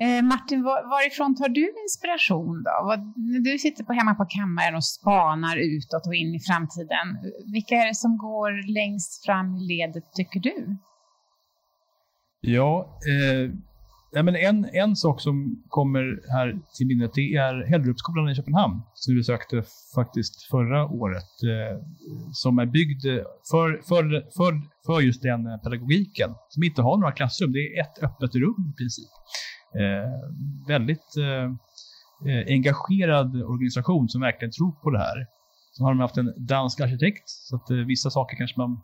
[0.00, 2.86] Eh, Martin, var, varifrån tar du inspiration då?
[2.86, 7.06] Vad, när du sitter på hemma på kammaren och spanar utåt och in i framtiden,
[7.52, 10.76] vilka är det som går längst fram i ledet tycker du?
[12.40, 13.50] Ja, eh,
[14.12, 18.82] Ja, men en, en sak som kommer här till minnet det är Hellrupsskolan i Köpenhamn
[18.94, 19.62] som vi besökte
[19.94, 21.32] faktiskt förra året.
[21.52, 21.78] Eh,
[22.32, 23.04] som är byggd
[23.50, 24.04] för, för,
[24.36, 24.52] för,
[24.86, 26.30] för just den pedagogiken.
[26.48, 27.52] Som inte har några klassrum.
[27.52, 29.12] Det är ett öppet rum i princip.
[29.74, 30.10] Eh,
[30.68, 31.44] väldigt eh,
[32.30, 35.26] eh, engagerad organisation som verkligen tror på det här.
[35.72, 38.80] Så har de haft en dansk arkitekt, så att eh, vissa saker kanske man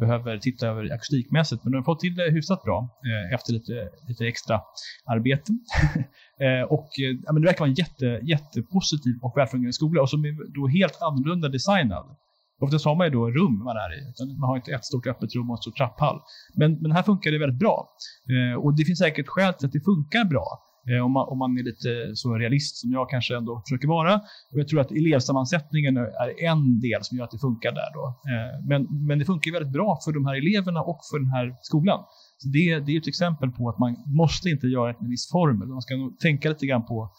[0.00, 1.64] behöver titta över akustikmässigt.
[1.64, 4.60] Men de har fått till det hyfsat bra eh, efter lite, lite extra
[5.06, 5.52] arbete.
[6.44, 10.10] eh, och eh, ja, men det verkar vara en jätte, jättepositiv och välfungerande skola och
[10.10, 12.16] som är då helt annorlunda designad.
[12.60, 14.00] Oftast har man ju då rum man är i.
[14.40, 16.20] Man har inte ett stort öppet rum och en stor trapphall.
[16.54, 17.88] Men, men här funkar det väldigt bra.
[18.34, 20.48] Eh, och det finns säkert skäl till att det funkar bra.
[20.90, 24.14] Eh, om, man, om man är lite så realist som jag kanske ändå försöker vara.
[24.50, 27.90] Och jag tror att elevsammansättningen är en del som gör att det funkar där.
[27.98, 28.04] Då.
[28.32, 31.46] Eh, men, men det funkar väldigt bra för de här eleverna och för den här
[31.60, 32.00] skolan.
[32.38, 35.10] Så det, det är ett exempel på att man måste inte göra det med en
[35.10, 35.68] viss formel.
[35.68, 37.10] Man ska nog tänka lite grann på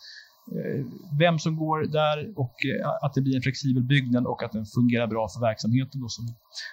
[0.56, 0.86] Eh,
[1.20, 4.66] vem som går där och eh, att det blir en flexibel byggnad och att den
[4.66, 6.26] fungerar bra för verksamheten då, som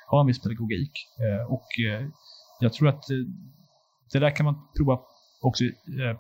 [0.07, 0.93] har en viss pedagogik.
[1.25, 1.67] Eh, och
[2.61, 3.03] jag tror att
[4.13, 5.01] det där kan man prova
[5.41, 5.65] också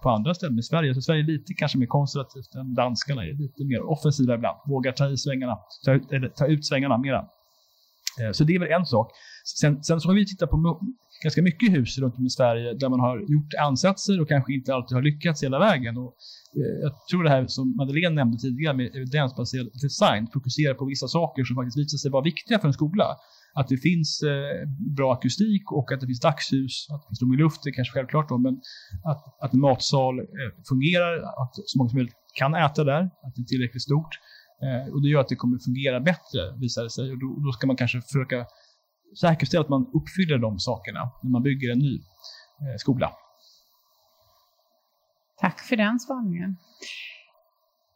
[0.02, 0.94] på andra ställen i Sverige.
[0.94, 4.58] Så Sverige är lite kanske mer konservativt än danskarna är lite mer offensiva ibland.
[4.66, 7.24] Vågar ta i svängarna, ta ut, eller, ta ut svängarna mera.
[8.32, 9.10] Så det är väl en sak.
[9.60, 10.56] Sen, sen så har vi tittat på
[11.24, 14.74] ganska mycket hus runt om i Sverige där man har gjort ansatser och kanske inte
[14.74, 15.96] alltid har lyckats hela vägen.
[15.96, 16.10] Och
[16.60, 21.08] eh, jag tror det här som Madeleine nämnde tidigare med evidensbaserad design fokuserar på vissa
[21.08, 23.06] saker som faktiskt visar sig vara viktiga för en skola
[23.54, 27.34] att det finns eh, bra akustik och att det finns dagsljus, att det finns rum
[27.34, 28.54] i luft, det är kanske självklart då, men
[29.04, 33.34] att, att en matsal eh, fungerar, att så många som möjligt kan äta där, att
[33.34, 34.12] det är tillräckligt stort.
[34.64, 37.10] Eh, och det gör att det kommer fungera bättre, visar det sig.
[37.12, 38.46] Och då, då, ska man kanske försöka
[39.20, 43.12] säkerställa att man uppfyller de sakerna när man bygger en ny eh, skola.
[45.40, 46.56] Tack för den spaningen.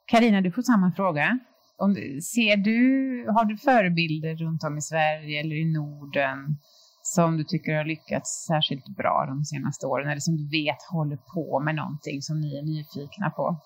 [0.07, 1.39] Karina, du får samma fråga.
[1.77, 1.95] Om,
[2.35, 2.81] ser du,
[3.29, 6.57] har du förebilder runt om i Sverige eller i Norden
[7.03, 11.17] som du tycker har lyckats särskilt bra de senaste åren eller som du vet håller
[11.35, 13.61] på med någonting som ni är nyfikna på?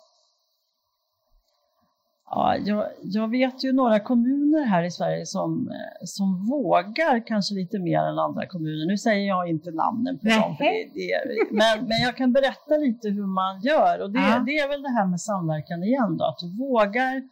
[2.35, 5.71] Ja, jag, jag, vet ju några kommuner här i Sverige som,
[6.05, 8.87] som vågar kanske lite mer än andra kommuner.
[8.87, 13.09] Nu säger jag inte namnen på dem, det, det, men, men jag kan berätta lite
[13.09, 14.03] hur man gör.
[14.03, 14.43] Och det, ja.
[14.47, 17.23] det är väl det här med samverkan igen då, att du vågar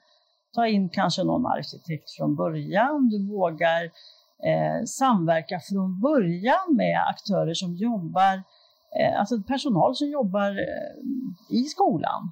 [0.54, 3.08] ta in kanske någon arkitekt från början.
[3.08, 3.84] Du vågar
[4.50, 8.34] eh, samverka från början med aktörer som jobbar,
[9.00, 12.30] eh, alltså personal som jobbar eh, i skolan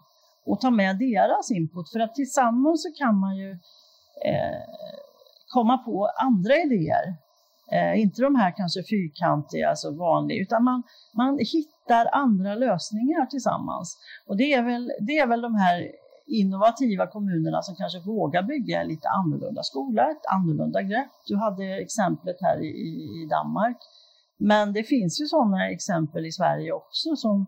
[0.48, 3.50] och ta med deras input för att tillsammans så kan man ju
[4.30, 4.62] eh,
[5.54, 7.14] komma på andra idéer.
[7.72, 10.82] Eh, inte de här kanske fyrkantiga, alltså vanliga, utan man,
[11.16, 13.98] man hittar andra lösningar tillsammans.
[14.26, 15.92] Och det är väl, det är väl de här
[16.26, 21.12] innovativa kommunerna som kanske vågar bygga en lite annorlunda skola, ett annorlunda grepp.
[21.26, 22.70] Du hade exemplet här i,
[23.22, 23.76] i Danmark.
[24.38, 27.46] Men det finns ju sådana exempel i Sverige också som,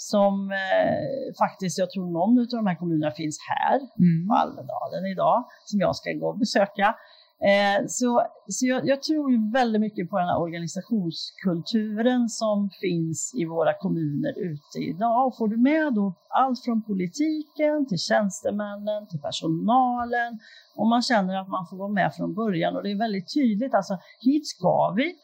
[0.00, 4.28] som eh, faktiskt, jag tror någon av de här kommunerna finns här mm.
[4.28, 6.94] på Almedalen idag, som jag ska gå och besöka.
[7.40, 13.34] Eh, så så jag, jag, tror ju väldigt mycket på den här organisationskulturen som finns
[13.34, 15.26] i våra kommuner ute idag.
[15.26, 20.38] Och får du med då allt från politiken till tjänstemännen till personalen
[20.76, 23.74] och man känner att man får vara med från början och det är väldigt tydligt,
[23.74, 25.14] alltså hit ska vi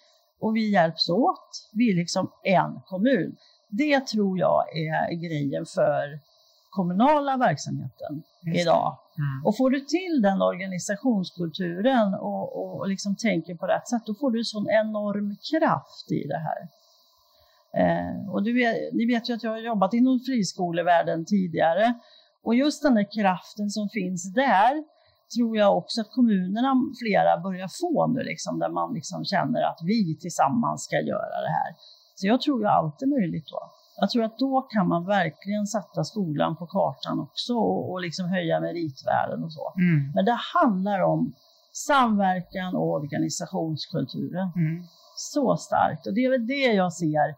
[0.40, 1.50] och vi hjälps åt.
[1.72, 3.36] Vi är liksom en kommun.
[3.78, 6.20] Det tror jag är grejen för
[6.70, 8.22] kommunala verksamheten
[8.54, 8.98] idag.
[9.18, 9.46] Mm.
[9.46, 14.14] Och får du till den organisationskulturen och, och, och liksom tänker på rätt sätt, då
[14.14, 16.60] får du sån enorm kraft i det här.
[17.80, 21.94] Eh, och du vet, ni vet ju att jag har jobbat inom friskolevärlden tidigare
[22.44, 24.84] och just den där kraften som finns där
[25.36, 29.80] tror jag också att kommunerna, flera, börjar få nu, liksom, där man liksom känner att
[29.84, 31.70] vi tillsammans ska göra det här.
[32.14, 33.70] Så jag tror ju allt är möjligt då.
[33.96, 38.28] Jag tror att då kan man verkligen sätta skolan på kartan också och, och liksom
[38.28, 39.72] höja meritvärden och så.
[39.76, 40.12] Mm.
[40.14, 41.34] Men det handlar om
[41.72, 44.52] samverkan och organisationskulturen.
[44.56, 44.84] Mm.
[45.16, 47.28] Så starkt och det är väl det jag ser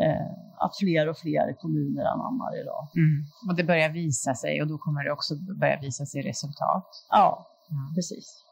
[0.00, 2.88] eh, att fler och fler kommuner anammar idag.
[2.96, 3.24] Mm.
[3.48, 6.88] Och det börjar visa sig och då kommer det också börja visa sig resultat.
[7.10, 7.94] Ja, mm.
[7.94, 8.44] precis.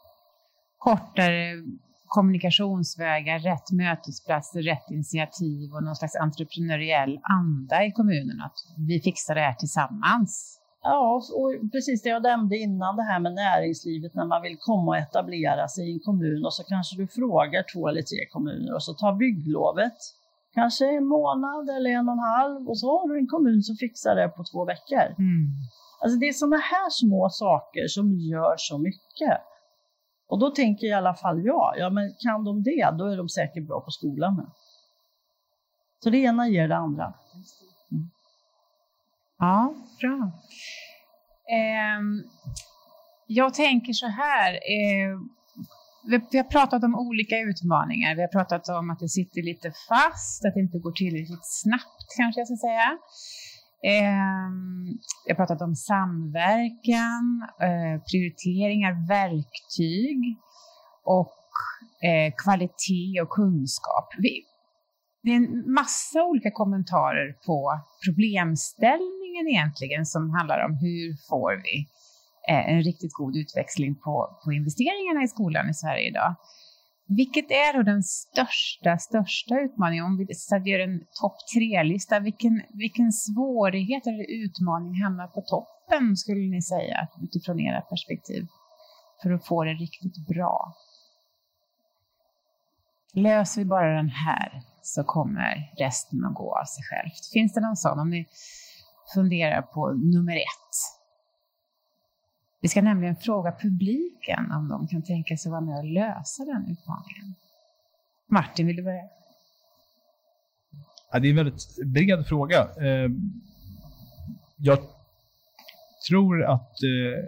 [0.78, 1.52] Kortare
[2.06, 8.40] kommunikationsvägar, rätt mötesplatser, rätt initiativ och någon slags entreprenöriell anda i kommunen.
[8.40, 10.60] Att vi fixar det här tillsammans.
[10.82, 14.90] Ja, och precis det jag nämnde innan, det här med näringslivet när man vill komma
[14.90, 18.74] och etablera sig i en kommun och så kanske du frågar två eller tre kommuner
[18.74, 19.98] och så tar bygglovet
[20.54, 23.76] kanske en månad eller en och en halv och så har du en kommun som
[23.76, 25.06] fixar det på två veckor.
[25.18, 25.44] Mm.
[26.02, 29.38] Alltså det är sådana här små saker som gör så mycket.
[30.26, 33.28] Och då tänker i alla fall jag, ja men kan de det, då är de
[33.28, 34.50] säkert bra på skolan med.
[36.02, 37.14] Så det ena ger det andra.
[37.92, 38.10] Mm.
[39.38, 40.30] Ja, bra.
[41.50, 42.00] Eh,
[43.26, 45.18] jag tänker så här, eh,
[46.30, 48.14] vi har pratat om olika utmaningar.
[48.14, 52.06] Vi har pratat om att det sitter lite fast, att det inte går tillräckligt snabbt
[52.16, 52.98] kanske jag ska säga.
[53.84, 54.48] Eh,
[55.26, 60.18] jag har pratat om samverkan, eh, prioriteringar, verktyg
[61.04, 61.36] och
[62.08, 64.08] eh, kvalitet och kunskap.
[64.18, 64.44] Vi,
[65.22, 71.76] det är en massa olika kommentarer på problemställningen egentligen som handlar om hur får vi
[72.48, 76.34] eh, en riktigt god utväxling på, på investeringarna i skolan i Sverige idag.
[77.08, 80.04] Vilket är då den största, största utmaningen?
[80.04, 86.40] Om vi gör en topp tre-lista, vilken, vilken svårighet eller utmaning hamnar på toppen skulle
[86.40, 88.46] ni säga utifrån era perspektiv
[89.22, 90.74] för att få det riktigt bra?
[93.12, 97.32] Löser vi bara den här så kommer resten att gå av sig självt.
[97.32, 97.98] Finns det någon sån?
[97.98, 98.26] Om ni
[99.14, 100.95] funderar på nummer ett.
[102.60, 106.62] Vi ska nämligen fråga publiken om de kan tänka sig vara med och lösa den
[106.62, 107.34] utmaningen.
[108.30, 109.08] Martin, vill du börja?
[111.12, 112.60] Ja, det är en väldigt bred fråga.
[112.60, 113.10] Eh,
[114.56, 114.78] jag
[116.08, 117.24] tror att eh,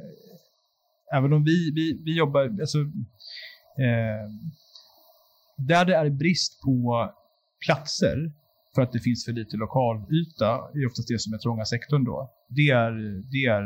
[1.17, 2.79] även om vi, vi, vi jobbar, alltså,
[3.79, 4.31] eh,
[5.57, 7.11] där det är brist på
[7.67, 8.33] platser
[8.79, 12.19] för att det finns för lite lokalyta, är oftast det som är trånga sektorn då.
[12.49, 12.93] Det är,
[13.33, 13.65] det är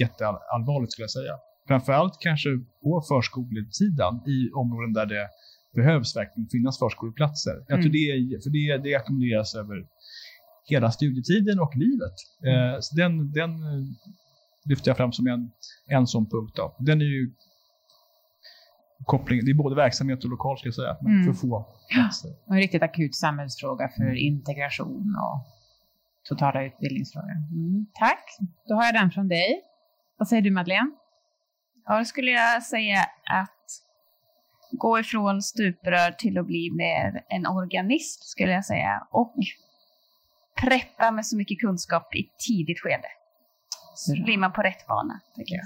[0.00, 1.34] jätteallvarligt skulle jag säga.
[1.68, 2.50] Framförallt kanske
[2.82, 5.28] på förskolesidan i områden där det
[5.74, 7.54] behövs verkligen finnas förskoleplatser.
[7.68, 8.28] Jag tror mm.
[8.30, 9.76] det, för det, det ackumuleras över
[10.72, 12.16] hela studietiden och livet.
[12.42, 12.74] Mm.
[12.74, 13.50] Eh, så den, den
[14.64, 15.50] lyfter jag fram som en,
[15.86, 16.52] en sån punkt.
[16.56, 16.76] Då.
[16.78, 17.30] Den är ju
[19.06, 21.24] koppling, det är både verksamhet och lokal ska jag säga, men mm.
[21.24, 22.30] för få platser.
[22.46, 24.16] Och en riktigt akut samhällsfråga för mm.
[24.16, 25.46] integration och
[26.28, 27.30] totala utbildningsfrågor.
[27.30, 27.86] Mm.
[27.94, 28.24] Tack,
[28.68, 29.62] då har jag den från dig.
[30.18, 30.90] Vad säger du Madeleine?
[31.86, 33.62] Ja, då skulle jag säga att
[34.70, 39.06] gå ifrån stuprör till att bli mer en organism skulle jag säga.
[39.10, 39.34] Och
[40.62, 43.08] preppa med så mycket kunskap i tidigt skede.
[43.94, 45.64] Så blir man på rätt bana, tycker jag.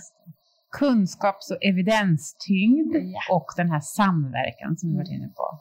[0.71, 3.35] Kunskaps och evidenstyngd ja.
[3.35, 5.61] och den här samverkan som vi varit inne på.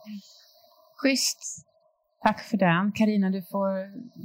[0.98, 1.66] Schysst.
[2.24, 2.92] Tack för den.
[2.92, 3.70] Karina, du får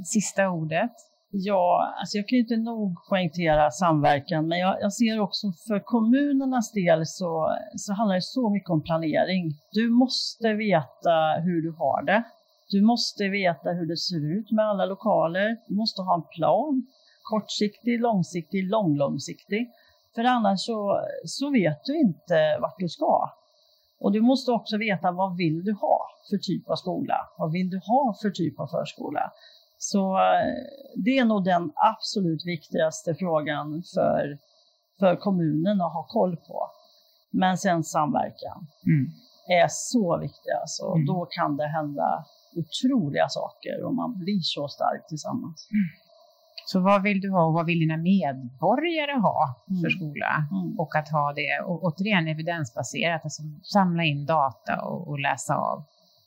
[0.03, 0.91] sista ordet.
[1.33, 6.71] Ja, alltså jag kan inte nog poängtera samverkan, men jag, jag, ser också för kommunernas
[6.71, 9.53] del så, så handlar det så mycket om planering.
[9.71, 12.23] Du måste veta hur du har det.
[12.69, 15.57] Du måste veta hur det ser ut med alla lokaler.
[15.67, 16.87] Du måste ha en plan.
[17.23, 19.69] Kortsiktig, långsiktig, långlångsiktig.
[20.15, 23.29] För annars så, så vet du inte vart du ska.
[23.99, 27.17] Och du måste också veta vad vill du ha för typ av skola?
[27.37, 29.31] Vad vill du ha för typ av förskola?
[29.77, 30.53] Så eh,
[30.95, 34.37] det är nog den absolut viktigaste frågan för,
[34.99, 36.67] för kommunen att ha koll på.
[37.31, 39.11] Men sen samverkan Mm.
[39.47, 40.85] är så viktig alltså.
[40.85, 41.05] Mm.
[41.05, 45.67] Då kan det hända otroliga saker och man blir så stark tillsammans.
[46.71, 49.97] Så vad vill du ha och vad vill dina medborgare ha för Mm.
[49.97, 50.31] skola?
[50.51, 50.79] Mm.
[50.79, 55.83] Och att ha det, och återigen evidensbaserat, alltså samla in data och, och läsa av,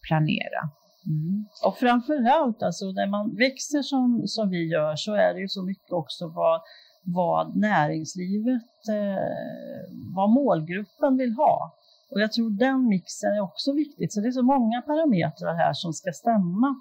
[0.09, 0.63] planera.
[1.07, 1.47] Mm.
[1.67, 5.63] Och framförallt alltså när man växer som, som vi gör så är det ju så
[5.63, 6.61] mycket också vad,
[7.03, 11.75] vad näringslivet, eh, vad målgruppen vill ha.
[12.11, 14.13] Och jag tror den mixen är också viktigt.
[14.13, 16.81] Så det är så många parametrar här som ska stämma.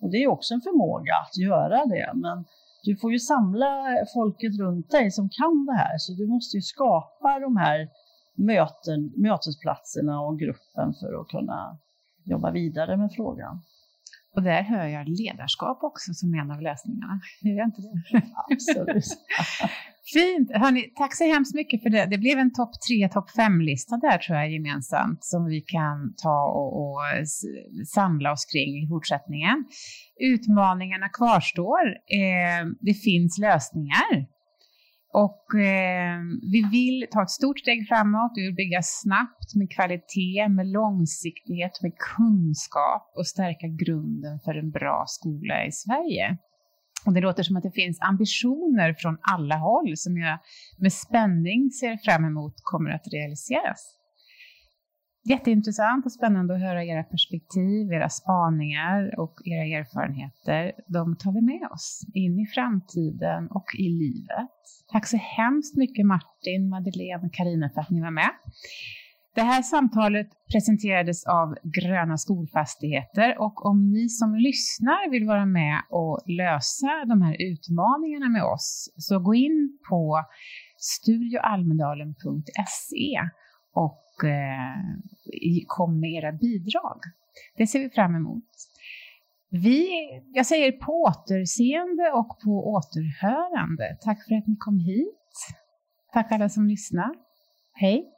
[0.00, 2.10] Och det är också en förmåga att göra det.
[2.14, 2.44] Men
[2.84, 3.70] du får ju samla
[4.14, 5.98] folket runt dig som kan det här.
[5.98, 7.88] Så du måste ju skapa de här
[8.34, 11.78] möten, mötesplatserna och gruppen för att kunna
[12.24, 13.60] jobba vidare med frågan.
[14.34, 17.20] Och där hör jag ledarskap också som en av lösningarna.
[17.42, 18.22] Hör jag inte det?
[18.52, 19.04] Absolut.
[20.12, 20.50] Fint!
[20.54, 22.06] Hörrni, tack så hemskt mycket för det.
[22.06, 26.44] Det blev en topp tre, topp fem-lista där tror jag gemensamt som vi kan ta
[26.44, 27.00] och, och
[27.86, 29.64] samla oss kring i fortsättningen.
[30.20, 31.86] Utmaningarna kvarstår.
[32.20, 34.33] Eh, det finns lösningar.
[35.14, 36.20] Och eh,
[36.52, 41.82] vi vill ta ett stort steg framåt, vi vill bygga snabbt med kvalitet, med långsiktighet,
[41.82, 46.38] med kunskap och stärka grunden för en bra skola i Sverige.
[47.06, 50.38] Och det låter som att det finns ambitioner från alla håll som jag
[50.78, 53.80] med spänning ser fram emot kommer att realiseras.
[55.28, 60.72] Jätteintressant och spännande att höra era perspektiv, era spaningar och era erfarenheter.
[60.86, 64.50] De tar vi med oss in i framtiden och i livet.
[64.92, 68.30] Tack så hemskt mycket Martin, Madeleine och Karina för att ni var med.
[69.34, 75.82] Det här samtalet presenterades av Gröna skolfastigheter och om ni som lyssnar vill vara med
[75.90, 80.24] och lösa de här utmaningarna med oss så gå in på
[80.76, 83.20] studioalmedalen.se
[83.74, 87.00] och eh, i- kom med era bidrag.
[87.56, 88.44] Det ser vi fram emot.
[89.50, 89.88] Vi,
[90.34, 93.98] jag säger på återseende och på återhörande.
[94.00, 95.36] Tack för att ni kom hit.
[96.12, 97.14] Tack alla som lyssnar.
[97.72, 98.10] Hej!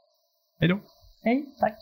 [0.61, 0.81] Hej då!
[1.23, 1.79] Hej, tack.